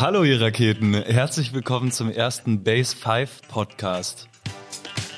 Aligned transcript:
Hallo 0.00 0.24
ihr 0.24 0.40
Raketen, 0.40 0.94
herzlich 0.94 1.52
willkommen 1.52 1.92
zum 1.92 2.10
ersten 2.10 2.64
Base 2.64 2.96
5 2.96 3.42
Podcast. 3.48 4.30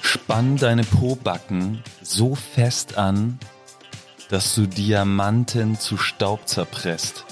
Spann 0.01 0.57
deine 0.57 0.83
Pobacken 0.83 1.85
so 2.03 2.35
fest 2.35 2.98
an, 2.98 3.38
dass 4.29 4.56
du 4.56 4.66
Diamanten 4.66 5.79
zu 5.79 5.96
Staub 5.96 6.48
zerpresst. 6.48 7.24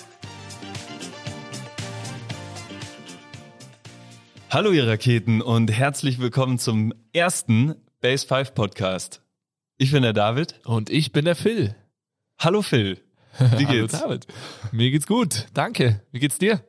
Hallo 4.48 4.70
ihr 4.70 4.86
Raketen 4.86 5.42
und 5.42 5.72
herzlich 5.72 6.20
willkommen 6.20 6.56
zum 6.60 6.94
ersten 7.12 7.74
Base 8.00 8.28
5 8.28 8.54
Podcast. 8.54 9.22
Ich 9.76 9.90
bin 9.90 10.04
der 10.04 10.12
David. 10.12 10.60
Und 10.66 10.88
ich 10.88 11.10
bin 11.10 11.24
der 11.24 11.34
Phil. 11.34 11.74
Hallo 12.38 12.62
Phil. 12.62 13.00
Wie 13.56 13.64
geht's? 13.66 13.94
Hallo 13.94 14.06
David. 14.06 14.28
Mir 14.70 14.92
geht's 14.92 15.08
gut. 15.08 15.48
Danke. 15.52 16.04
Wie 16.12 16.20
geht's 16.20 16.38
dir? 16.38 16.62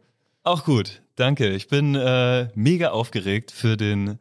Auch 0.44 0.66
gut. 0.66 1.04
Danke. 1.15 1.50
Ich 1.50 1.68
bin 1.68 1.93
äh, 1.93 2.50
mega 2.56 2.89
aufgeregt 2.89 3.52
für 3.52 3.78
den 3.78 4.20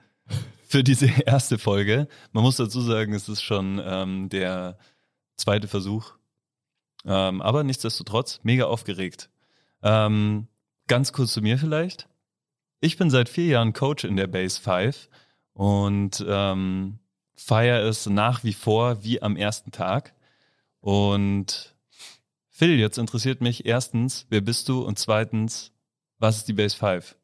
für 0.66 0.84
diese 0.84 1.06
erste 1.26 1.58
Folge. 1.58 2.08
Man 2.32 2.44
muss 2.44 2.56
dazu 2.56 2.80
sagen, 2.80 3.14
es 3.14 3.28
ist 3.28 3.42
schon 3.42 3.80
ähm, 3.84 4.28
der 4.28 4.78
zweite 5.36 5.66
Versuch. 5.66 6.12
Ähm, 7.06 7.40
aber 7.40 7.64
nichtsdestotrotz 7.64 8.40
mega 8.42 8.66
aufgeregt. 8.66 9.30
Ähm, 9.82 10.46
ganz 10.86 11.12
kurz 11.12 11.32
zu 11.32 11.40
mir 11.40 11.58
vielleicht. 11.58 12.06
Ich 12.80 12.98
bin 12.98 13.10
seit 13.10 13.28
vier 13.28 13.46
Jahren 13.46 13.72
Coach 13.72 14.04
in 14.04 14.16
der 14.16 14.26
Base 14.26 14.60
5 14.60 15.08
und 15.54 16.24
ähm, 16.28 16.98
feiere 17.34 17.82
es 17.88 18.06
nach 18.06 18.44
wie 18.44 18.52
vor 18.52 19.02
wie 19.02 19.22
am 19.22 19.36
ersten 19.36 19.72
Tag. 19.72 20.14
Und 20.80 21.74
Phil, 22.50 22.78
jetzt 22.78 22.98
interessiert 22.98 23.40
mich 23.40 23.64
erstens, 23.64 24.26
wer 24.28 24.42
bist 24.42 24.68
du? 24.68 24.82
Und 24.82 24.98
zweitens, 24.98 25.72
was 26.20 26.36
ist 26.36 26.48
die 26.48 26.52
Base 26.52 26.76
5? 26.76 27.16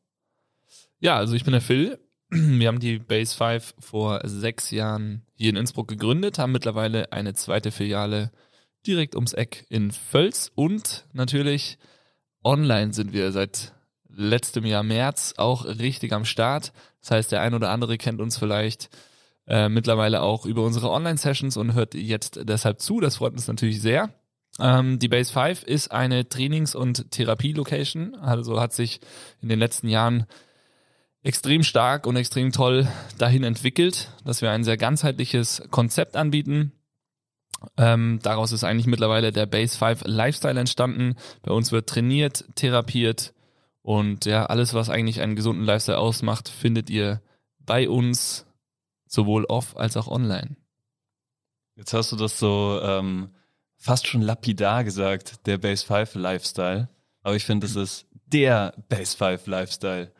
Ja, 0.98 1.16
also 1.16 1.34
ich 1.34 1.44
bin 1.44 1.52
der 1.52 1.60
Phil. 1.60 2.00
Wir 2.30 2.66
haben 2.66 2.80
die 2.80 2.98
Base 2.98 3.36
5 3.36 3.74
vor 3.78 4.20
sechs 4.24 4.70
Jahren 4.72 5.22
hier 5.34 5.50
in 5.50 5.56
Innsbruck 5.56 5.86
gegründet, 5.86 6.38
haben 6.38 6.52
mittlerweile 6.52 7.12
eine 7.12 7.34
zweite 7.34 7.70
Filiale 7.70 8.32
direkt 8.86 9.14
ums 9.14 9.32
Eck 9.32 9.66
in 9.68 9.92
Völz 9.92 10.50
und 10.54 11.06
natürlich 11.12 11.78
online 12.42 12.92
sind 12.92 13.12
wir 13.12 13.32
seit 13.32 13.72
letztem 14.08 14.64
Jahr 14.64 14.82
März 14.82 15.34
auch 15.36 15.66
richtig 15.66 16.12
am 16.12 16.24
Start. 16.24 16.72
Das 17.00 17.10
heißt, 17.10 17.32
der 17.32 17.42
ein 17.42 17.54
oder 17.54 17.70
andere 17.70 17.98
kennt 17.98 18.20
uns 18.20 18.38
vielleicht 18.38 18.88
äh, 19.46 19.68
mittlerweile 19.68 20.22
auch 20.22 20.46
über 20.46 20.62
unsere 20.62 20.90
Online-Sessions 20.90 21.56
und 21.56 21.74
hört 21.74 21.94
jetzt 21.94 22.40
deshalb 22.44 22.80
zu. 22.80 23.00
Das 23.00 23.16
freut 23.16 23.34
uns 23.34 23.46
natürlich 23.46 23.80
sehr. 23.82 24.14
Ähm, 24.58 24.98
die 24.98 25.08
Base 25.08 25.32
5 25.32 25.62
ist 25.64 25.90
eine 25.92 26.28
Trainings- 26.28 26.74
und 26.74 27.10
Therapie-Location, 27.10 28.14
also 28.14 28.60
hat 28.60 28.72
sich 28.72 29.00
in 29.40 29.48
den 29.48 29.58
letzten 29.58 29.88
Jahren 29.88 30.26
extrem 31.22 31.62
stark 31.62 32.06
und 32.06 32.16
extrem 32.16 32.52
toll 32.52 32.88
dahin 33.18 33.42
entwickelt, 33.42 34.10
dass 34.24 34.42
wir 34.42 34.50
ein 34.50 34.64
sehr 34.64 34.76
ganzheitliches 34.76 35.62
Konzept 35.70 36.16
anbieten. 36.16 36.72
Ähm, 37.76 38.20
daraus 38.22 38.52
ist 38.52 38.64
eigentlich 38.64 38.86
mittlerweile 38.86 39.32
der 39.32 39.46
Base 39.46 39.76
5 39.76 40.02
Lifestyle 40.04 40.60
entstanden. 40.60 41.16
Bei 41.42 41.52
uns 41.52 41.72
wird 41.72 41.88
trainiert, 41.88 42.44
therapiert 42.54 43.34
und 43.82 44.24
ja, 44.24 44.46
alles, 44.46 44.74
was 44.74 44.90
eigentlich 44.90 45.20
einen 45.20 45.36
gesunden 45.36 45.64
Lifestyle 45.64 45.98
ausmacht, 45.98 46.48
findet 46.48 46.90
ihr 46.90 47.22
bei 47.60 47.88
uns 47.88 48.46
sowohl 49.06 49.44
off 49.44 49.76
als 49.76 49.96
auch 49.96 50.08
online. 50.08 50.56
Jetzt 51.76 51.92
hast 51.92 52.12
du 52.12 52.16
das 52.16 52.38
so 52.38 52.80
ähm, 52.82 53.30
fast 53.76 54.06
schon 54.06 54.22
lapidar 54.22 54.84
gesagt, 54.84 55.46
der 55.46 55.58
Base 55.58 55.84
5 55.84 56.14
Lifestyle. 56.14 56.88
Aber 57.22 57.36
ich 57.36 57.44
finde, 57.44 57.66
es 57.66 57.76
ist 57.76 58.06
der 58.26 58.74
Base 58.88 59.16
5 59.16 59.46
Lifestyle. 59.46 60.12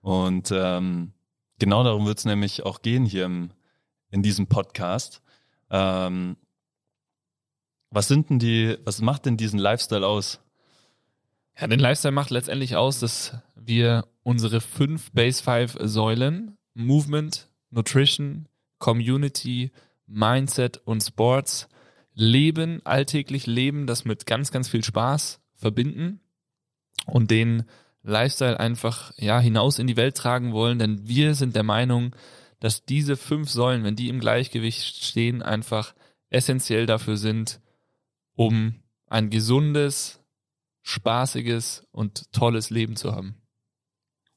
Und 0.00 0.50
ähm, 0.52 1.12
genau 1.58 1.84
darum 1.84 2.06
wird 2.06 2.18
es 2.18 2.24
nämlich 2.24 2.64
auch 2.64 2.82
gehen 2.82 3.04
hier 3.06 3.24
im, 3.24 3.50
in 4.10 4.22
diesem 4.22 4.46
Podcast. 4.46 5.22
Ähm, 5.70 6.36
was 7.90 8.08
sind 8.08 8.30
denn 8.30 8.38
die, 8.38 8.76
was 8.84 9.00
macht 9.00 9.26
denn 9.26 9.36
diesen 9.36 9.58
Lifestyle 9.58 10.06
aus? 10.06 10.40
Ja, 11.58 11.68
den 11.68 11.78
Lifestyle 11.78 12.12
macht 12.12 12.30
letztendlich 12.30 12.76
aus, 12.76 12.98
dass 12.98 13.36
wir 13.54 14.06
unsere 14.24 14.60
fünf 14.60 15.12
Base 15.12 15.42
5 15.42 15.76
Säulen, 15.80 16.58
Movement, 16.74 17.48
Nutrition, 17.70 18.48
Community, 18.78 19.70
Mindset 20.06 20.78
und 20.78 21.02
Sports 21.02 21.68
leben, 22.14 22.80
alltäglich 22.84 23.46
leben, 23.46 23.86
das 23.86 24.04
mit 24.04 24.26
ganz, 24.26 24.50
ganz 24.50 24.68
viel 24.68 24.84
Spaß 24.84 25.40
verbinden 25.54 26.20
und 27.06 27.30
den 27.30 27.64
Lifestyle 28.02 28.60
einfach 28.60 29.12
ja 29.16 29.40
hinaus 29.40 29.78
in 29.78 29.86
die 29.86 29.96
Welt 29.96 30.16
tragen 30.16 30.52
wollen, 30.52 30.78
denn 30.78 31.08
wir 31.08 31.34
sind 31.34 31.56
der 31.56 31.62
Meinung, 31.62 32.14
dass 32.60 32.84
diese 32.84 33.16
fünf 33.16 33.50
Säulen, 33.50 33.84
wenn 33.84 33.96
die 33.96 34.08
im 34.08 34.20
Gleichgewicht 34.20 35.04
stehen, 35.04 35.42
einfach 35.42 35.94
essentiell 36.30 36.86
dafür 36.86 37.16
sind, 37.16 37.60
um 38.36 38.82
ein 39.06 39.30
gesundes, 39.30 40.20
spaßiges 40.82 41.86
und 41.92 42.32
tolles 42.32 42.70
Leben 42.70 42.96
zu 42.96 43.12
haben. 43.12 43.36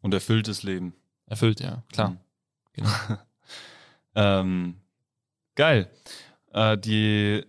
Und 0.01 0.13
erfülltes 0.13 0.63
Leben. 0.63 0.93
Erfüllt, 1.25 1.59
ja, 1.59 1.83
klar. 1.91 2.11
Mhm. 2.11 2.17
Genau. 2.73 2.89
ähm, 4.16 4.81
geil. 5.55 5.89
Äh, 6.53 6.77
die 6.77 7.45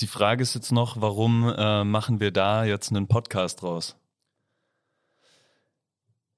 die 0.00 0.06
Frage 0.06 0.42
ist 0.42 0.54
jetzt 0.54 0.72
noch, 0.72 1.00
warum 1.00 1.52
äh, 1.56 1.84
machen 1.84 2.20
wir 2.20 2.30
da 2.30 2.64
jetzt 2.64 2.90
einen 2.90 3.06
Podcast 3.06 3.62
draus? 3.62 3.96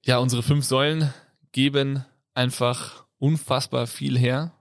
Ja, 0.04 0.18
unsere 0.18 0.42
fünf 0.42 0.64
Säulen 0.64 1.12
geben 1.52 2.04
einfach 2.34 3.04
unfassbar 3.18 3.86
viel 3.86 4.18
her. 4.18 4.52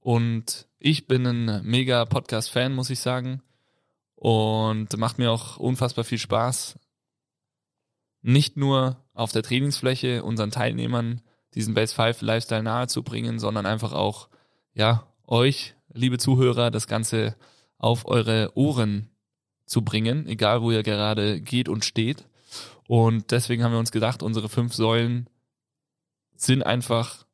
Und 0.00 0.66
ich 0.78 1.06
bin 1.06 1.26
ein 1.26 1.62
mega 1.64 2.04
Podcast-Fan, 2.04 2.74
muss 2.74 2.90
ich 2.90 3.00
sagen. 3.00 3.42
Und 4.14 4.96
macht 4.96 5.18
mir 5.18 5.30
auch 5.30 5.58
unfassbar 5.58 6.04
viel 6.04 6.18
Spaß, 6.18 6.78
nicht 8.22 8.56
nur 8.56 9.04
auf 9.12 9.32
der 9.32 9.42
Trainingsfläche 9.42 10.24
unseren 10.24 10.50
Teilnehmern 10.50 11.20
diesen 11.54 11.74
Base 11.74 11.94
5 11.94 12.22
Lifestyle 12.22 12.62
nahezubringen, 12.62 13.38
sondern 13.38 13.66
einfach 13.66 13.92
auch, 13.92 14.28
ja, 14.72 15.06
euch, 15.26 15.74
liebe 15.92 16.18
Zuhörer, 16.18 16.70
das 16.70 16.86
Ganze 16.86 17.36
auf 17.78 18.06
eure 18.06 18.56
Ohren 18.56 19.10
zu 19.66 19.82
bringen, 19.82 20.26
egal 20.26 20.62
wo 20.62 20.70
ihr 20.70 20.82
gerade 20.82 21.40
geht 21.40 21.68
und 21.68 21.84
steht. 21.84 22.24
Und 22.88 23.30
deswegen 23.32 23.64
haben 23.64 23.72
wir 23.72 23.78
uns 23.78 23.90
gedacht, 23.90 24.22
unsere 24.22 24.48
fünf 24.48 24.74
Säulen 24.74 25.28
sind 26.36 26.62
einfach 26.62 27.26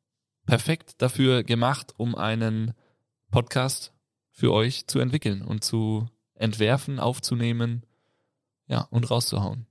perfekt 0.45 1.01
dafür 1.01 1.43
gemacht, 1.43 1.93
um 1.97 2.15
einen 2.15 2.73
Podcast 3.29 3.93
für 4.31 4.51
euch 4.51 4.87
zu 4.87 4.99
entwickeln 4.99 5.41
und 5.43 5.63
zu 5.63 6.07
entwerfen, 6.33 6.99
aufzunehmen, 6.99 7.85
ja, 8.67 8.81
und 8.89 9.09
rauszuhauen. 9.09 9.67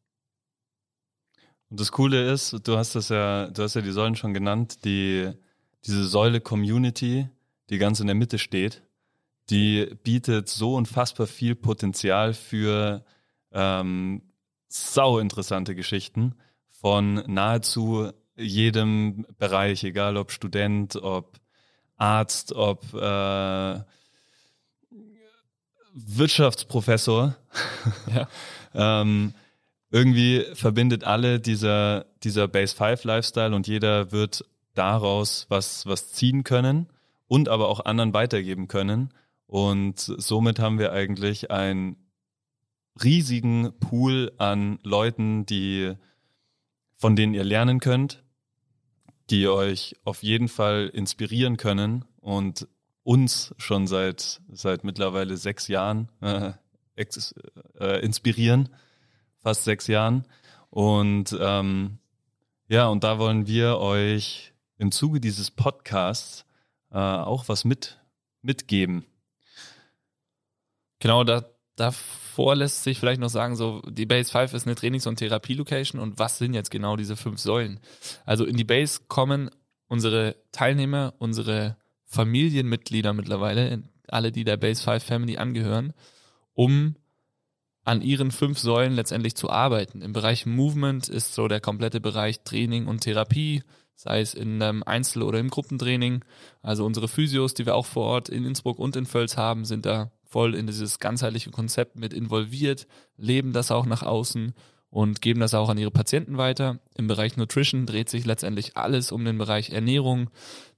Und 1.69 1.81
das 1.81 1.91
Coole 1.91 2.31
ist, 2.31 2.67
du 2.67 2.77
hast 2.77 2.95
das 2.95 3.09
ja, 3.09 3.49
du 3.49 3.63
hast 3.63 3.75
ja 3.75 3.81
die 3.81 3.93
Säulen 3.93 4.15
schon 4.15 4.35
genannt, 4.35 4.85
die, 4.85 5.31
diese 5.85 6.05
Säule 6.05 6.41
Community, 6.41 7.29
die 7.71 7.79
ganz 7.79 7.99
in 7.99 8.07
der 8.07 8.15
Mitte 8.15 8.39
steht 8.39 8.83
die 9.51 9.87
bietet 10.03 10.49
so 10.49 10.75
unfassbar 10.75 11.27
viel 11.27 11.55
Potenzial 11.55 12.35
für 12.35 13.05
ähm, 13.53 14.23
sau 14.69 15.19
interessante 15.19 15.75
Geschichten 15.75 16.35
von 16.71 17.23
nahezu 17.27 18.13
jedem 18.37 19.27
Bereich, 19.39 19.85
egal 19.85 20.17
ob 20.17 20.33
Student, 20.33 20.97
ob 20.97 21.39
Arzt, 21.97 22.53
ob 22.53 22.83
äh, 22.95 23.81
Wirtschaftsprofessor. 25.95 27.37
ja. 28.13 28.29
ähm, 29.03 29.35
irgendwie 29.91 30.47
verbindet 30.55 31.05
alle 31.05 31.39
dieser, 31.39 32.07
dieser 32.25 32.49
Base 32.49 32.75
5 32.75 33.05
Lifestyle 33.05 33.55
und 33.55 33.69
jeder 33.69 34.11
wird 34.11 34.45
daraus 34.75 35.47
was, 35.51 35.85
was 35.87 36.13
ziehen 36.13 36.45
können 36.45 36.89
und 37.29 37.51
aber 37.51 37.69
auch 37.69 37.85
anderen 37.85 38.15
weitergeben 38.15 38.69
können. 38.69 39.13
Und 39.53 39.99
somit 39.99 40.61
haben 40.61 40.79
wir 40.79 40.93
eigentlich 40.93 41.51
einen 41.51 41.97
riesigen 43.05 43.79
Pool 43.81 44.33
an 44.39 44.79
Leuten, 44.83 45.45
die, 45.45 45.93
von 46.97 47.17
denen 47.17 47.35
ihr 47.35 47.45
lernen 47.45 47.79
könnt, 47.79 48.25
die 49.29 49.49
euch 49.49 49.95
auf 50.05 50.23
jeden 50.23 50.49
Fall 50.49 50.89
inspirieren 50.95 51.59
können 51.59 52.07
und 52.19 52.67
uns 53.03 53.55
schon 53.59 53.87
seit, 53.87 54.41
seit 54.51 54.85
mittlerweile 54.85 55.37
sechs 55.37 55.69
Jahren 55.69 56.09
äh, 56.23 56.53
ex, 56.97 57.35
äh, 57.79 58.03
inspirieren, 58.03 58.71
fast 59.37 59.65
sechs 59.65 59.87
Jahren. 59.87 60.27
Und 60.71 61.37
ähm, 61.39 61.99
ja, 62.69 62.87
und 62.89 63.05
da 63.05 63.19
wollen 63.19 63.47
wir 63.47 63.77
euch 63.77 64.55
im 64.79 64.93
Zuge 64.93 65.21
dieses 65.21 65.51
Podcasts 65.51 66.47
äh, 66.91 66.97
auch 66.97 67.51
was 67.51 67.67
mit, 67.67 68.01
mitgeben. 68.41 69.05
Genau, 71.03 71.25
da, 71.25 71.45
davor 71.75 72.55
lässt 72.55 72.85
sich 72.85 73.01
vielleicht 73.01 73.21
noch 73.21 73.29
sagen, 73.29 73.57
so 73.57 73.83
die 73.89 74.07
Base 74.07 74.31
5 74.31 74.55
ist 74.55 74.69
eine 74.69 74.77
Trainings- 74.77 75.09
und 75.09 75.17
Therapie-Location 75.17 76.01
und 76.01 76.21
was 76.21 76.39
sind 76.39 76.55
jetzt 76.55 76.71
genau 76.71 76.95
diese 76.95 77.17
fünf 77.17 77.41
Säulen? 77.41 77.81
Also 78.25 78.45
in 78.45 78.57
die 78.57 78.63
Base 78.63 79.01
kommen 79.09 79.51
unsere 79.89 80.37
Teilnehmer, 80.53 81.15
unsere 81.19 81.77
Familienmitglieder 82.05 83.15
mittlerweile, 83.15 83.83
alle, 84.07 84.31
die 84.31 84.45
der 84.45 84.57
Base 84.57 84.81
5 84.81 85.03
Family 85.03 85.39
angehören, 85.39 85.93
um 86.55 86.95
an 87.83 88.01
ihren 88.01 88.31
fünf 88.31 88.61
Säulen 88.61 88.93
letztendlich 88.93 89.35
zu 89.35 89.51
arbeiten. 89.51 90.03
Im 90.03 90.13
Bereich 90.13 90.47
Movement 90.47 91.09
ist 91.09 91.35
so 91.35 91.49
der 91.49 91.61
komplette 91.61 92.01
Bereich 92.01 92.45
Training 92.45 92.87
und 92.87 93.01
Therapie, 93.01 93.65
sei 93.97 94.21
es 94.21 94.35
in 94.35 94.63
einem 94.63 94.85
Einzel- 94.85 95.25
oder 95.25 95.41
im 95.41 95.51
Gruppentraining. 95.51 96.25
Also 96.61 96.87
unsere 96.87 97.09
Physios, 97.09 97.55
die 97.55 97.67
wir 97.67 97.75
auch 97.75 97.87
vor 97.87 98.05
Ort 98.05 98.29
in 98.29 98.45
Innsbruck 98.45 98.79
und 98.79 98.95
in 98.95 99.07
Völz 99.07 99.37
haben, 99.37 99.65
sind 99.65 99.85
da 99.85 100.13
voll 100.33 100.55
in 100.55 100.67
dieses 100.67 100.99
ganzheitliche 100.99 101.51
Konzept 101.51 101.95
mit 101.97 102.13
involviert, 102.15 102.87
leben 103.17 103.53
das 103.53 103.71
auch 103.71 103.87
nach 103.87 104.03
außen 104.03 104.55
und 104.89 105.23
geben 105.23 105.41
das 105.41 105.55
auch 105.55 105.69
an 105.69 105.79
ihre 105.79 105.91
Patienten 105.91 106.39
weiter. 106.39 106.81
Im 106.97 107.07
Bereich 107.07 107.37
Nutrition 107.37 107.87
dreht 107.87 108.09
sich 108.09 108.25
letztendlich 108.25 108.77
alles 108.77 109.13
um 109.13 109.25
den 109.25 109.39
Bereich 109.39 109.71
Ernährung. 109.71 110.31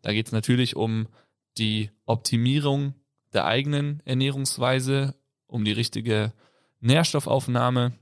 Da 0.02 0.12
geht 0.12 0.26
es 0.26 0.32
natürlich 0.32 0.76
um 0.76 1.08
die 1.56 1.90
Optimierung 2.04 2.94
der 3.32 3.46
eigenen 3.46 4.02
Ernährungsweise, 4.04 5.14
um 5.46 5.64
die 5.64 5.72
richtige 5.72 6.32
Nährstoffaufnahme. 6.80 7.92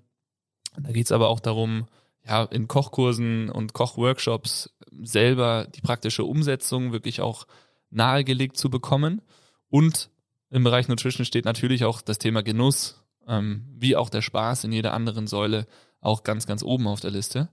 Da 0.79 0.93
geht 0.93 1.07
es 1.07 1.13
aber 1.13 1.29
auch 1.29 1.41
darum, 1.41 1.87
ja, 2.27 2.45
in 2.45 2.69
Kochkursen 2.69 3.51
und 3.51 3.73
Kochworkshops 3.73 4.75
selber 5.03 5.67
die 5.75 5.81
praktische 5.81 6.25
Umsetzung 6.25 6.93
wirklich 6.93 7.21
auch 7.21 7.47
nahegelegt 7.91 8.57
zu 8.57 8.71
bekommen. 8.71 9.23
Und 9.69 10.11
im 10.53 10.65
Bereich 10.65 10.87
Nutrition 10.87 11.25
steht 11.25 11.47
natürlich 11.47 11.85
auch 11.85 12.03
das 12.03 12.19
Thema 12.19 12.43
Genuss, 12.43 13.03
ähm, 13.27 13.65
wie 13.75 13.97
auch 13.97 14.11
der 14.11 14.23
Spaß 14.23 14.65
in 14.65 14.73
jeder 14.73 14.93
anderen 14.93 15.27
Säule 15.27 15.67
auch 16.01 16.23
ganz, 16.23 16.47
ganz 16.47 16.63
oben 16.63 16.87
auf 16.87 17.01
der 17.01 17.11
Liste. 17.11 17.49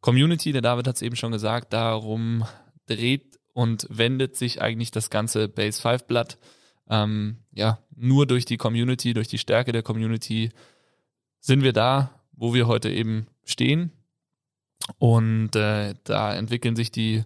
Community, 0.00 0.52
der 0.52 0.62
David 0.62 0.86
hat 0.86 0.96
es 0.96 1.02
eben 1.02 1.16
schon 1.16 1.32
gesagt, 1.32 1.72
darum 1.72 2.44
dreht 2.86 3.38
und 3.54 3.86
wendet 3.90 4.36
sich 4.36 4.62
eigentlich 4.62 4.90
das 4.90 5.10
ganze 5.10 5.48
Base 5.48 5.80
5 5.80 6.04
Blatt 6.04 6.38
ähm, 6.90 7.38
ja, 7.52 7.78
nur 7.96 8.26
durch 8.26 8.44
die 8.44 8.56
Community, 8.56 9.14
durch 9.14 9.28
die 9.28 9.38
Stärke 9.38 9.72
der 9.72 9.82
Community 9.82 10.50
sind 11.40 11.62
wir 11.62 11.72
da, 11.72 12.10
wo 12.32 12.54
wir 12.54 12.66
heute 12.66 12.90
eben 12.90 13.26
stehen. 13.44 13.92
Und 14.98 15.54
äh, 15.56 15.94
da 16.04 16.34
entwickeln 16.34 16.76
sich 16.76 16.90
die 16.90 17.24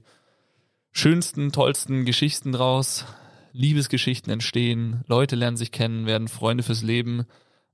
schönsten, 0.90 1.52
tollsten 1.52 2.04
Geschichten 2.04 2.52
draus. 2.52 3.04
Liebesgeschichten 3.52 4.32
entstehen, 4.32 5.02
Leute 5.06 5.36
lernen 5.36 5.56
sich 5.56 5.72
kennen, 5.72 6.06
werden 6.06 6.28
Freunde 6.28 6.62
fürs 6.62 6.82
Leben. 6.82 7.26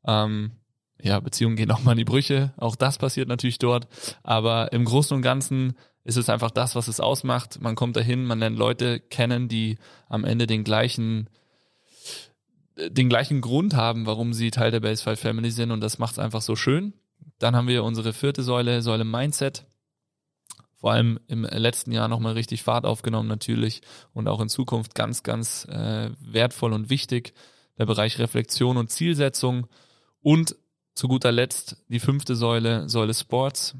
Ähm, 0.06 0.52
ja, 1.00 1.20
Beziehungen 1.20 1.56
gehen 1.56 1.70
auch 1.70 1.82
mal 1.82 1.92
in 1.92 1.98
die 1.98 2.04
Brüche. 2.04 2.52
Auch 2.56 2.76
das 2.76 2.98
passiert 2.98 3.28
natürlich 3.28 3.58
dort. 3.58 3.86
Aber 4.22 4.72
im 4.72 4.84
Großen 4.84 5.16
und 5.16 5.22
Ganzen 5.22 5.74
ist 6.04 6.16
es 6.16 6.28
einfach 6.28 6.50
das, 6.50 6.74
was 6.74 6.88
es 6.88 7.00
ausmacht. 7.00 7.60
Man 7.60 7.76
kommt 7.76 7.96
dahin, 7.96 8.24
man 8.24 8.40
lernt 8.40 8.58
Leute 8.58 8.98
kennen, 8.98 9.48
die 9.48 9.78
am 10.08 10.24
Ende 10.24 10.46
den 10.46 10.64
gleichen 10.64 11.28
den 12.78 13.08
gleichen 13.08 13.40
Grund 13.40 13.74
haben, 13.74 14.06
warum 14.06 14.32
sie 14.32 14.50
Teil 14.50 14.70
der 14.70 14.80
Base 14.80 15.02
5 15.02 15.18
Family 15.18 15.50
sind 15.50 15.70
und 15.70 15.80
das 15.80 15.98
macht 15.98 16.12
es 16.12 16.18
einfach 16.18 16.42
so 16.42 16.54
schön. 16.54 16.92
Dann 17.38 17.56
haben 17.56 17.68
wir 17.68 17.84
unsere 17.84 18.12
vierte 18.12 18.42
Säule, 18.42 18.82
Säule 18.82 19.04
Mindset. 19.04 19.66
Vor 20.78 20.92
allem 20.92 21.18
im 21.26 21.44
letzten 21.44 21.92
Jahr 21.92 22.08
nochmal 22.08 22.34
richtig 22.34 22.62
Fahrt 22.62 22.86
aufgenommen 22.86 23.28
natürlich 23.28 23.82
und 24.12 24.28
auch 24.28 24.40
in 24.40 24.48
Zukunft 24.48 24.94
ganz, 24.94 25.22
ganz 25.22 25.66
äh, 25.66 26.10
wertvoll 26.20 26.72
und 26.72 26.88
wichtig. 26.88 27.34
Der 27.78 27.86
Bereich 27.86 28.18
Reflexion 28.18 28.76
und 28.76 28.90
Zielsetzung 28.90 29.66
und 30.20 30.56
zu 30.94 31.08
guter 31.08 31.32
Letzt 31.32 31.84
die 31.88 32.00
fünfte 32.00 32.34
Säule, 32.34 32.88
Säule 32.88 33.14
Sports. 33.14 33.76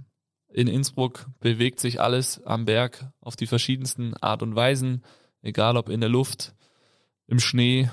In 0.53 0.67
Innsbruck 0.67 1.27
bewegt 1.41 1.81
sich 1.81 2.01
alles 2.01 2.45
am 2.45 2.65
Berg 2.65 3.13
auf 3.21 3.37
die 3.37 3.47
verschiedensten 3.47 4.15
Art 4.17 4.43
und 4.43 4.55
Weisen, 4.55 5.05
egal 5.43 5.77
ob 5.77 5.89
in 5.89 6.01
der 6.01 6.09
Luft, 6.09 6.55
im 7.27 7.39
Schnee, 7.39 7.91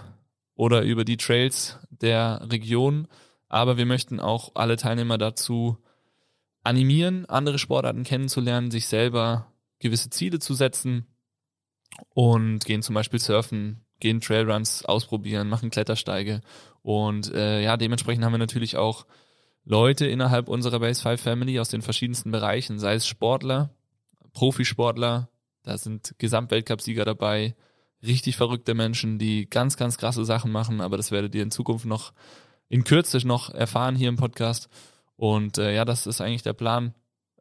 oder 0.55 0.81
über 0.81 1.05
die 1.05 1.17
Trails 1.17 1.79
der 1.89 2.47
Region. 2.51 3.07
Aber 3.47 3.77
wir 3.77 3.85
möchten 3.85 4.19
auch 4.19 4.51
alle 4.55 4.77
Teilnehmer 4.77 5.17
dazu 5.17 5.77
animieren, 6.65 7.25
andere 7.25 7.59
Sportarten 7.59 8.03
kennenzulernen, 8.03 8.71
sich 8.71 8.87
selber 8.87 9.51
gewisse 9.79 10.09
Ziele 10.09 10.39
zu 10.39 10.53
setzen 10.53 11.05
und 12.09 12.65
gehen 12.65 12.81
zum 12.81 12.95
Beispiel 12.95 13.19
surfen, 13.19 13.85
gehen 13.99 14.19
Trailruns 14.19 14.83
ausprobieren, 14.83 15.47
machen 15.47 15.69
Klettersteige. 15.69 16.41
Und 16.81 17.31
äh, 17.33 17.61
ja, 17.61 17.77
dementsprechend 17.77 18.25
haben 18.25 18.33
wir 18.33 18.39
natürlich 18.39 18.77
auch 18.77 19.05
Leute 19.63 20.05
innerhalb 20.05 20.47
unserer 20.47 20.79
Base 20.79 21.01
5 21.01 21.21
Family 21.21 21.59
aus 21.59 21.69
den 21.69 21.81
verschiedensten 21.81 22.31
Bereichen, 22.31 22.79
sei 22.79 22.95
es 22.95 23.07
Sportler, 23.07 23.69
Profisportler, 24.33 25.29
da 25.63 25.77
sind 25.77 26.15
Gesamtweltcupsieger 26.17 27.05
dabei, 27.05 27.55
richtig 28.03 28.37
verrückte 28.37 28.73
Menschen, 28.73 29.17
die 29.17 29.49
ganz, 29.49 29.77
ganz 29.77 29.97
krasse 29.97 30.25
Sachen 30.25 30.51
machen, 30.51 30.81
aber 30.81 30.97
das 30.97 31.11
werdet 31.11 31.33
ihr 31.35 31.43
in 31.43 31.51
Zukunft 31.51 31.85
noch 31.85 32.13
in 32.69 32.83
Kürze 32.83 33.25
noch 33.25 33.51
erfahren 33.51 33.95
hier 33.95 34.09
im 34.09 34.17
Podcast. 34.17 34.69
Und 35.15 35.57
äh, 35.57 35.73
ja, 35.73 35.85
das 35.85 36.07
ist 36.07 36.21
eigentlich 36.21 36.43
der 36.43 36.53
Plan, 36.53 36.93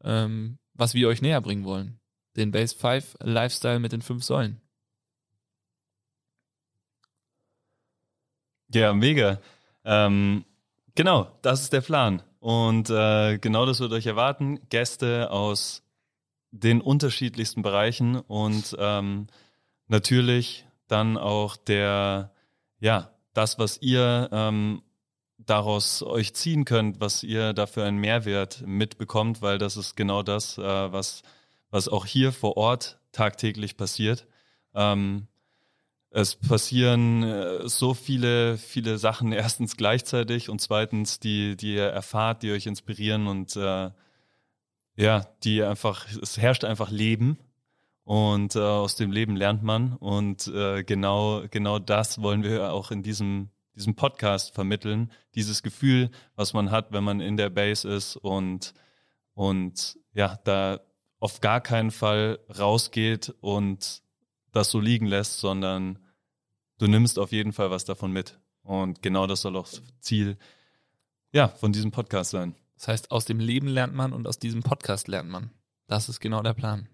ähm, 0.02 0.58
was 0.74 0.94
wir 0.94 1.08
euch 1.08 1.22
näher 1.22 1.40
bringen 1.40 1.64
wollen. 1.64 2.00
Den 2.36 2.50
Base 2.50 2.76
5 2.76 3.16
Lifestyle 3.20 3.78
mit 3.78 3.92
den 3.92 4.02
fünf 4.02 4.24
Säulen. 4.24 4.60
Ja, 8.72 8.92
mega. 8.92 9.40
Ähm, 9.84 10.44
genau, 10.94 11.30
das 11.42 11.62
ist 11.62 11.72
der 11.72 11.80
Plan. 11.80 12.22
Und 12.40 12.90
äh, 12.90 13.38
genau 13.38 13.66
das 13.66 13.80
wird 13.80 13.92
euch 13.92 14.06
erwarten. 14.06 14.60
Gäste 14.68 15.30
aus 15.30 15.82
den 16.50 16.80
unterschiedlichsten 16.80 17.62
Bereichen 17.62 18.16
und 18.16 18.76
ähm, 18.78 19.26
natürlich 19.88 20.66
dann 20.88 21.16
auch 21.16 21.56
der, 21.56 22.32
ja, 22.78 23.10
das, 23.32 23.58
was 23.58 23.80
ihr 23.80 24.28
ähm, 24.30 24.82
daraus 25.38 26.02
euch 26.02 26.34
ziehen 26.34 26.64
könnt, 26.64 27.00
was 27.00 27.22
ihr 27.22 27.52
dafür 27.52 27.84
einen 27.84 27.98
Mehrwert 27.98 28.62
mitbekommt, 28.66 29.42
weil 29.42 29.58
das 29.58 29.76
ist 29.76 29.96
genau 29.96 30.22
das, 30.22 30.58
äh, 30.58 30.62
was, 30.62 31.22
was 31.70 31.88
auch 31.88 32.06
hier 32.06 32.32
vor 32.32 32.56
Ort 32.56 32.98
tagtäglich 33.12 33.76
passiert. 33.76 34.26
Ähm, 34.74 35.28
es 36.10 36.36
passieren 36.36 37.24
äh, 37.24 37.68
so 37.68 37.92
viele, 37.92 38.56
viele 38.56 38.98
Sachen 38.98 39.32
erstens 39.32 39.76
gleichzeitig 39.76 40.48
und 40.48 40.60
zweitens, 40.60 41.18
die, 41.20 41.56
die 41.56 41.74
ihr 41.74 41.86
erfahrt, 41.86 42.42
die 42.42 42.52
euch 42.52 42.66
inspirieren 42.66 43.26
und 43.26 43.56
äh, 43.56 43.90
ja, 44.96 45.26
die 45.42 45.62
einfach, 45.62 46.06
es 46.22 46.38
herrscht 46.38 46.64
einfach 46.64 46.90
Leben 46.90 47.38
und 48.04 48.54
äh, 48.54 48.60
aus 48.60 48.96
dem 48.96 49.10
Leben 49.10 49.34
lernt 49.34 49.62
man. 49.62 49.94
Und 49.94 50.46
äh, 50.48 50.84
genau, 50.84 51.42
genau 51.50 51.78
das 51.78 52.22
wollen 52.22 52.44
wir 52.44 52.72
auch 52.72 52.90
in 52.90 53.02
diesem, 53.02 53.50
diesem 53.74 53.94
Podcast 53.94 54.54
vermitteln. 54.54 55.10
Dieses 55.34 55.62
Gefühl, 55.62 56.10
was 56.36 56.52
man 56.52 56.70
hat, 56.70 56.92
wenn 56.92 57.04
man 57.04 57.20
in 57.20 57.36
der 57.36 57.50
Base 57.50 57.88
ist 57.88 58.16
und, 58.16 58.74
und 59.34 59.98
ja, 60.12 60.38
da 60.44 60.80
auf 61.18 61.40
gar 61.40 61.60
keinen 61.60 61.90
Fall 61.90 62.38
rausgeht 62.58 63.34
und 63.40 64.02
das 64.52 64.70
so 64.70 64.80
liegen 64.80 65.06
lässt, 65.06 65.38
sondern 65.38 65.98
du 66.78 66.86
nimmst 66.86 67.18
auf 67.18 67.32
jeden 67.32 67.52
Fall 67.52 67.70
was 67.70 67.84
davon 67.84 68.12
mit. 68.12 68.38
Und 68.62 69.02
genau 69.02 69.26
das 69.26 69.42
soll 69.42 69.56
auch 69.56 69.68
Ziel 70.00 70.38
ja, 71.32 71.48
von 71.48 71.72
diesem 71.72 71.90
Podcast 71.90 72.30
sein. 72.30 72.54
Das 72.76 72.88
heißt, 72.88 73.10
aus 73.10 73.24
dem 73.24 73.40
Leben 73.40 73.66
lernt 73.66 73.94
man 73.94 74.12
und 74.12 74.26
aus 74.26 74.38
diesem 74.38 74.62
Podcast 74.62 75.08
lernt 75.08 75.28
man. 75.28 75.50
Das 75.86 76.08
ist 76.08 76.20
genau 76.20 76.42
der 76.42 76.54
Plan. 76.54 76.88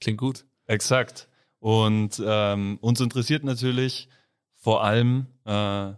Klingt 0.00 0.18
gut. 0.18 0.46
Exakt. 0.66 1.28
Und 1.58 2.22
ähm, 2.24 2.78
uns 2.80 3.00
interessiert 3.00 3.44
natürlich 3.44 4.08
vor 4.54 4.82
allem, 4.82 5.26
äh, 5.44 5.92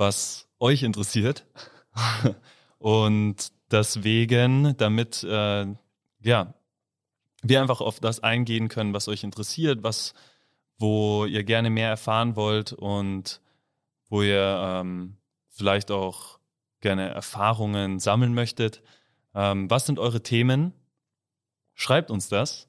was 0.00 0.48
euch 0.58 0.82
interessiert. 0.82 1.46
Und 2.78 3.52
deswegen, 3.70 4.74
damit 4.78 5.22
äh, 5.22 5.66
ja, 6.22 6.54
wir 7.42 7.60
einfach 7.60 7.80
auf 7.80 8.00
das 8.00 8.20
eingehen 8.20 8.68
können, 8.68 8.94
was 8.94 9.08
euch 9.08 9.22
interessiert, 9.22 9.82
was, 9.82 10.14
wo 10.78 11.26
ihr 11.26 11.44
gerne 11.44 11.70
mehr 11.70 11.88
erfahren 11.88 12.34
wollt 12.36 12.72
und 12.72 13.40
wo 14.08 14.22
ihr 14.22 14.60
ähm, 14.62 15.16
vielleicht 15.50 15.90
auch 15.90 16.38
gerne 16.80 17.08
Erfahrungen 17.08 17.98
sammeln 17.98 18.34
möchtet. 18.34 18.82
Ähm, 19.34 19.70
was 19.70 19.86
sind 19.86 19.98
eure 19.98 20.22
Themen? 20.22 20.72
Schreibt 21.74 22.10
uns 22.10 22.28
das 22.28 22.68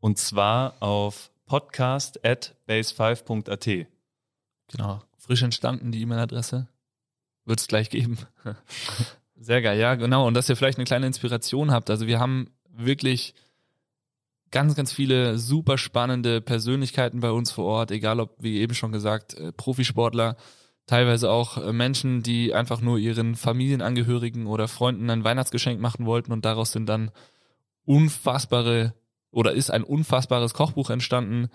und 0.00 0.18
zwar 0.18 0.74
auf 0.80 1.30
podcast 1.46 2.24
at 2.24 2.56
base5.at. 2.66 3.86
Genau, 4.68 5.02
frisch 5.22 5.42
entstanden 5.42 5.92
die 5.92 6.02
E-Mail-Adresse. 6.02 6.68
Wird 7.44 7.60
es 7.60 7.68
gleich 7.68 7.90
geben. 7.90 8.18
Sehr 9.36 9.62
geil, 9.62 9.78
ja, 9.78 9.94
genau. 9.94 10.26
Und 10.26 10.34
dass 10.34 10.48
ihr 10.48 10.56
vielleicht 10.56 10.78
eine 10.78 10.84
kleine 10.84 11.06
Inspiration 11.06 11.70
habt. 11.70 11.90
Also 11.90 12.06
wir 12.06 12.20
haben 12.20 12.50
wirklich 12.68 13.34
ganz, 14.50 14.74
ganz 14.74 14.92
viele 14.92 15.38
super 15.38 15.78
spannende 15.78 16.40
Persönlichkeiten 16.40 17.20
bei 17.20 17.30
uns 17.30 17.50
vor 17.50 17.64
Ort, 17.64 17.90
egal 17.90 18.20
ob, 18.20 18.36
wie 18.38 18.60
eben 18.60 18.74
schon 18.74 18.92
gesagt, 18.92 19.34
äh, 19.34 19.52
Profisportler, 19.52 20.36
teilweise 20.86 21.30
auch 21.30 21.56
äh, 21.56 21.72
Menschen, 21.72 22.22
die 22.22 22.54
einfach 22.54 22.80
nur 22.80 22.98
ihren 22.98 23.34
Familienangehörigen 23.34 24.46
oder 24.46 24.68
Freunden 24.68 25.08
ein 25.10 25.24
Weihnachtsgeschenk 25.24 25.80
machen 25.80 26.04
wollten 26.04 26.32
und 26.32 26.44
daraus 26.44 26.72
sind 26.72 26.86
dann 26.86 27.10
unfassbare 27.84 28.94
oder 29.30 29.52
ist 29.52 29.70
ein 29.70 29.84
unfassbares 29.84 30.52
Kochbuch 30.54 30.90
entstanden. 30.90 31.48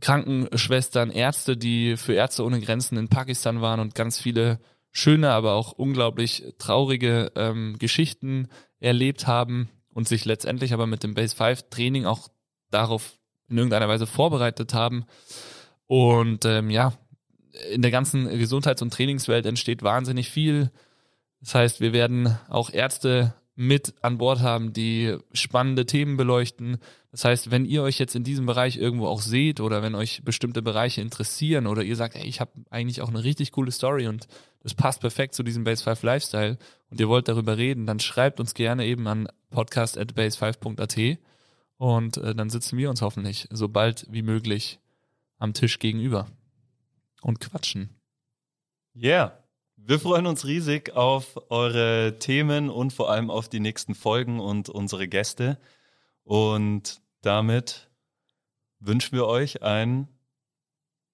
Krankenschwestern, 0.00 1.10
Ärzte, 1.10 1.56
die 1.56 1.96
für 1.96 2.14
Ärzte 2.14 2.44
ohne 2.44 2.60
Grenzen 2.60 2.96
in 2.96 3.08
Pakistan 3.08 3.60
waren 3.60 3.80
und 3.80 3.94
ganz 3.94 4.18
viele 4.18 4.58
schöne, 4.90 5.30
aber 5.30 5.52
auch 5.52 5.72
unglaublich 5.72 6.44
traurige 6.58 7.32
ähm, 7.34 7.76
Geschichten 7.78 8.48
erlebt 8.80 9.26
haben 9.26 9.68
und 9.92 10.08
sich 10.08 10.24
letztendlich 10.24 10.72
aber 10.72 10.86
mit 10.86 11.02
dem 11.02 11.14
Base 11.14 11.36
5 11.36 11.70
Training 11.70 12.06
auch 12.06 12.28
darauf 12.70 13.18
in 13.48 13.58
irgendeiner 13.58 13.88
Weise 13.88 14.06
vorbereitet 14.06 14.74
haben. 14.74 15.04
Und 15.86 16.44
ähm, 16.44 16.70
ja, 16.70 16.94
in 17.70 17.82
der 17.82 17.90
ganzen 17.90 18.28
Gesundheits- 18.38 18.82
und 18.82 18.92
Trainingswelt 18.92 19.46
entsteht 19.46 19.82
wahnsinnig 19.82 20.30
viel. 20.30 20.70
Das 21.40 21.54
heißt, 21.54 21.80
wir 21.80 21.92
werden 21.92 22.38
auch 22.48 22.70
Ärzte 22.70 23.34
mit 23.54 23.94
an 24.00 24.18
Bord 24.18 24.40
haben, 24.40 24.72
die 24.72 25.18
spannende 25.32 25.84
Themen 25.84 26.16
beleuchten. 26.16 26.78
Das 27.12 27.26
heißt, 27.26 27.50
wenn 27.50 27.66
ihr 27.66 27.82
euch 27.82 27.98
jetzt 27.98 28.16
in 28.16 28.24
diesem 28.24 28.46
Bereich 28.46 28.78
irgendwo 28.78 29.06
auch 29.06 29.20
seht 29.20 29.60
oder 29.60 29.82
wenn 29.82 29.94
euch 29.94 30.22
bestimmte 30.24 30.62
Bereiche 30.62 31.02
interessieren 31.02 31.66
oder 31.66 31.82
ihr 31.82 31.94
sagt, 31.94 32.16
ey, 32.16 32.24
ich 32.24 32.40
habe 32.40 32.52
eigentlich 32.70 33.02
auch 33.02 33.10
eine 33.10 33.22
richtig 33.22 33.52
coole 33.52 33.70
Story 33.70 34.08
und 34.08 34.28
das 34.62 34.72
passt 34.72 35.02
perfekt 35.02 35.34
zu 35.34 35.42
diesem 35.42 35.62
Base 35.62 35.84
5 35.84 36.02
Lifestyle 36.02 36.56
und 36.90 37.00
ihr 37.00 37.08
wollt 37.08 37.28
darüber 37.28 37.58
reden, 37.58 37.84
dann 37.84 38.00
schreibt 38.00 38.40
uns 38.40 38.54
gerne 38.54 38.86
eben 38.86 39.06
an 39.06 39.28
podcast 39.50 39.98
at 39.98 40.14
base5.at 40.14 41.18
und 41.76 42.16
äh, 42.16 42.34
dann 42.34 42.48
sitzen 42.48 42.78
wir 42.78 42.88
uns 42.88 43.02
hoffentlich 43.02 43.46
so 43.50 43.68
bald 43.68 44.06
wie 44.10 44.22
möglich 44.22 44.80
am 45.38 45.52
Tisch 45.52 45.78
gegenüber 45.78 46.28
und 47.20 47.40
quatschen. 47.40 47.90
Yeah. 48.96 49.38
Wir 49.76 49.98
freuen 49.98 50.26
uns 50.26 50.46
riesig 50.46 50.94
auf 50.94 51.50
eure 51.50 52.16
Themen 52.20 52.70
und 52.70 52.92
vor 52.92 53.10
allem 53.10 53.30
auf 53.30 53.48
die 53.48 53.60
nächsten 53.60 53.94
Folgen 53.94 54.40
und 54.40 54.68
unsere 54.70 55.08
Gäste. 55.08 55.58
Und 56.24 57.00
damit 57.22 57.90
wünschen 58.80 59.16
wir 59.16 59.26
euch 59.26 59.62
ein, 59.62 60.08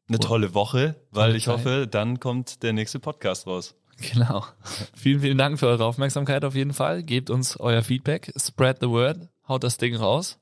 eine 0.08 0.18
tolle 0.18 0.54
Woche, 0.54 0.96
weil 1.10 1.36
ich 1.36 1.48
hoffe, 1.48 1.86
dann 1.90 2.18
kommt 2.20 2.62
der 2.62 2.72
nächste 2.72 2.98
Podcast 2.98 3.46
raus. 3.46 3.74
Genau. 4.12 4.44
vielen, 4.94 5.20
vielen 5.20 5.38
Dank 5.38 5.58
für 5.58 5.66
eure 5.66 5.84
Aufmerksamkeit 5.84 6.44
auf 6.44 6.54
jeden 6.54 6.72
Fall. 6.72 7.02
Gebt 7.02 7.30
uns 7.30 7.58
euer 7.58 7.82
Feedback, 7.82 8.32
spread 8.36 8.78
the 8.80 8.88
word, 8.88 9.28
haut 9.46 9.64
das 9.64 9.76
Ding 9.76 9.96
raus. 9.96 10.38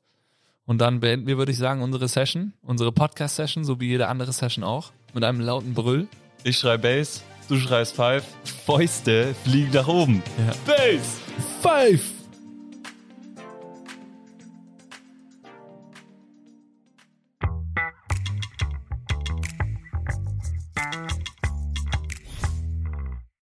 Und 0.66 0.78
dann 0.78 1.00
beenden 1.00 1.26
wir, 1.26 1.38
würde 1.38 1.52
ich 1.52 1.58
sagen, 1.58 1.80
unsere 1.82 2.08
Session, 2.08 2.52
unsere 2.62 2.90
Podcast-Session, 2.90 3.64
so 3.64 3.80
wie 3.80 3.86
jede 3.86 4.08
andere 4.08 4.32
Session 4.32 4.64
auch, 4.64 4.92
mit 5.14 5.22
einem 5.22 5.40
lauten 5.40 5.74
Brüll. 5.74 6.08
Ich 6.42 6.58
schrei 6.58 6.76
Bass, 6.76 7.22
du 7.48 7.56
schreist 7.56 7.94
Five, 7.94 8.24
Fäuste 8.64 9.34
fliegen 9.44 9.72
nach 9.72 9.86
oben. 9.86 10.22
Ja. 10.38 10.52
Bass! 10.66 11.20
Five! 11.62 12.15